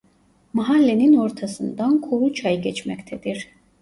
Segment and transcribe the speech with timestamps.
[0.53, 3.47] Mahallenin ortasından Kuru Çay geçmektedir.